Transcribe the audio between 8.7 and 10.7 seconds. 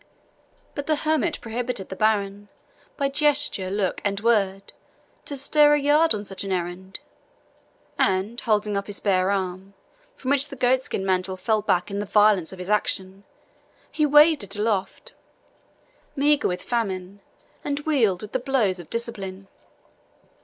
up his bare arm, from which the